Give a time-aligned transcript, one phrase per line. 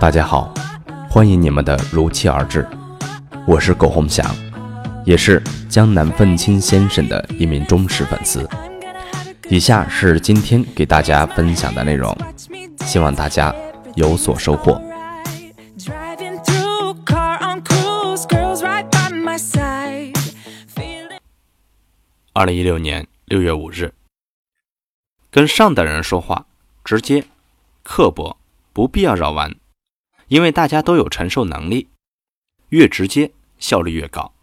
[0.00, 0.54] 大家好，
[1.10, 2.66] 欢迎你们的如期而至，
[3.46, 4.24] 我是苟洪祥，
[5.04, 8.48] 也是江南愤青先生的一名忠实粉丝。
[9.50, 12.16] 以下是今天给大家分享的内容，
[12.84, 13.54] 希望大家
[13.96, 14.80] 有所收获。
[22.32, 23.92] 二零一六年六月五日，
[25.38, 26.46] 跟上等人说话，
[26.84, 27.24] 直接、
[27.84, 28.36] 刻薄，
[28.72, 29.54] 不必要绕弯，
[30.26, 31.86] 因为大家都有承受能力，
[32.70, 34.34] 越直接效率越高。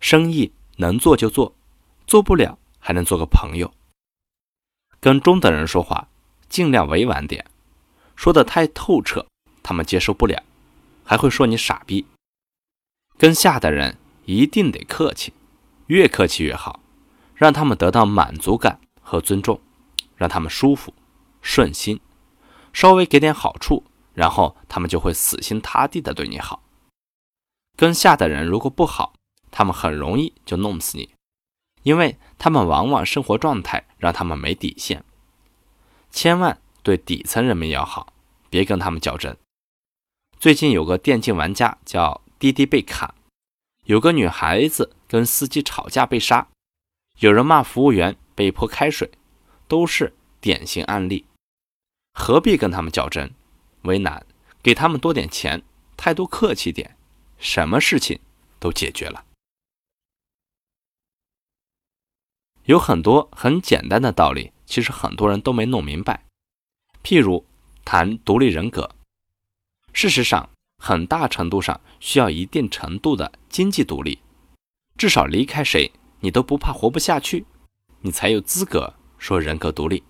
[0.00, 1.54] 生意能做就做，
[2.08, 3.72] 做不了还能做个朋友。
[4.98, 6.08] 跟中等人说话，
[6.48, 7.46] 尽量委婉点，
[8.16, 9.24] 说的太透彻，
[9.62, 10.42] 他们接受不了，
[11.04, 12.04] 还会说你傻逼。
[13.16, 15.32] 跟下等人一定得客气，
[15.86, 16.80] 越客气越好，
[17.36, 19.60] 让他们得到满足感和尊重，
[20.16, 20.94] 让他们舒服、
[21.42, 22.00] 顺心，
[22.72, 26.62] 稍微给点好处，然后他们就会死心塌地的对你好。
[27.76, 29.14] 跟下等人如果不好，
[29.50, 31.10] 他们很容易就弄死你。
[31.82, 35.04] 因为他们往往生活状态让他们没底线，
[36.10, 38.14] 千万对底层人民要好，
[38.48, 39.36] 别跟他们较真。
[40.38, 43.14] 最近有个电竞玩家叫滴滴被砍，
[43.84, 46.48] 有个女孩子跟司机吵架被杀，
[47.18, 49.10] 有人骂服务员被泼开水，
[49.68, 51.26] 都是典型案例。
[52.12, 53.32] 何必跟他们较真？
[53.82, 54.24] 为难，
[54.62, 55.62] 给他们多点钱，
[55.96, 56.96] 态度客气点，
[57.38, 58.18] 什么事情
[58.58, 59.24] 都解决了。
[62.64, 66.24] 有很多很简单的道理，其实很多人都没弄明白。
[67.02, 67.44] 譬如
[67.84, 68.94] 谈独立人格，
[69.92, 70.48] 事实上，
[70.78, 74.20] 很大程度上需要一定程度的经济独立，
[74.96, 77.44] 至少离开谁你都不怕活不下去，
[78.00, 80.02] 你才有资格说人格独立。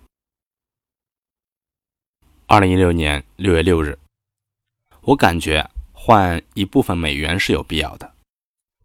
[2.47, 3.97] 二零一六年六月六日，
[5.01, 8.13] 我感觉换一部分美元是有必要的，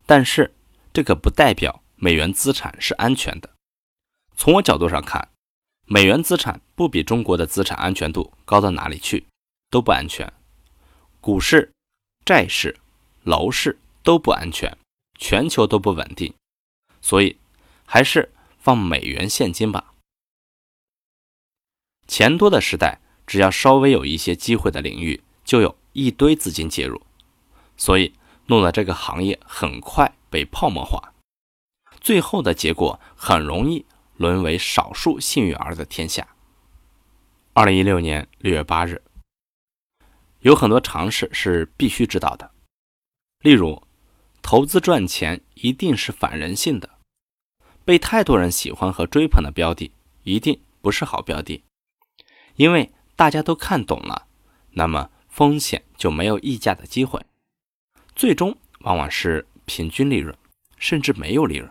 [0.06, 0.54] 但是
[0.92, 3.50] 这个不代表美元资产是安全的。
[4.36, 5.28] 从我角度上看，
[5.86, 9.26] 美元资产不比中国的资产安全度高到哪里去，
[9.68, 10.32] 都不安全。
[11.20, 11.70] 股市、
[12.24, 12.74] 债市、
[13.24, 14.74] 楼市都不安全，
[15.18, 16.32] 全球都不稳定，
[17.02, 17.36] 所以
[17.84, 19.89] 还是放美元现金吧。
[22.10, 27.00] 钱多的时代，只要稍微有一些机会的领域，就有一堆资金介入，
[27.76, 28.12] 所以
[28.46, 31.14] 弄得这个行业很快被泡沫化，
[32.00, 33.86] 最后的结果很容易。
[34.16, 36.28] 沦为少数幸运儿的天下。
[37.54, 39.00] 二零一六年六月八日，
[40.40, 42.50] 有很多常识是必须知道的，
[43.38, 43.82] 例如，
[44.42, 46.98] 投资赚钱一定是反人性的，
[47.82, 49.90] 被太多人喜欢和追捧的标的，
[50.24, 51.64] 一定不是好标的，
[52.56, 54.26] 因为大家都看懂了，
[54.72, 57.24] 那么风险就没有溢价的机会，
[58.14, 60.36] 最终往往是平均利润，
[60.78, 61.70] 甚至没有利润，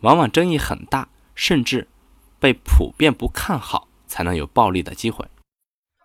[0.00, 1.08] 往往争议很大。
[1.38, 1.86] 甚至
[2.40, 5.28] 被普遍不看好，才能有暴利的机会。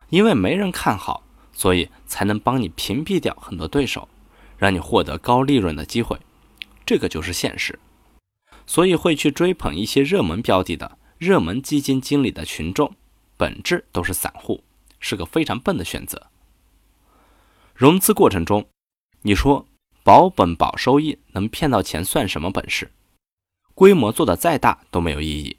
[0.09, 4.09] 因为没人看好，所以才能帮你屏蔽掉很多对手，
[4.57, 6.19] 让你获得高利润的机会。
[6.85, 7.79] 这个就是现实。
[8.67, 12.93] 所以会去追捧一些热门标的的热门基金经理的群众，
[13.41, 14.63] 本质都是散户，
[15.00, 16.28] 是个非常笨的选择。
[17.74, 18.68] 融资过程中，
[19.24, 19.66] 你说
[20.03, 22.91] 保本保收益能骗到钱，算什么本事？
[23.74, 25.57] 规模做的再大都没有意义。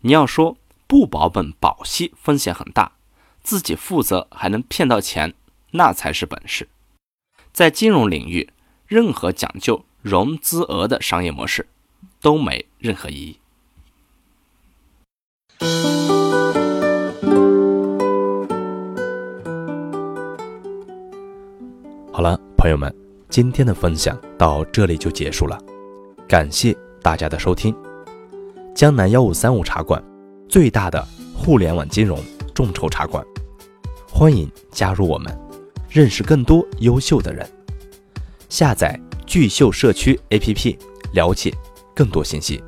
[0.00, 0.56] 你要说
[0.88, 2.96] 不保本保息风险很大，
[3.44, 5.34] 自己负责还能骗到钱，
[5.70, 6.68] 那才是本事。
[7.52, 8.52] 在金融领域，
[8.88, 11.68] 任何讲究融资额的商业模式
[12.20, 13.38] 都没任何意义。
[22.62, 22.94] 朋友们，
[23.28, 25.58] 今天的分享到这里就结束了，
[26.28, 26.72] 感谢。
[27.02, 27.74] 大家的收听，
[28.72, 30.00] 江南幺五三五茶馆，
[30.48, 32.20] 最大的互联网金融
[32.54, 33.26] 众筹茶馆，
[34.08, 35.36] 欢迎加入我们，
[35.90, 37.44] 认识更多优秀的人。
[38.48, 38.96] 下载
[39.26, 40.78] 聚秀社区 APP，
[41.14, 41.52] 了解
[41.96, 42.62] 更多信息。